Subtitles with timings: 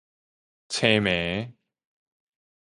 [0.67, 1.53] 青盲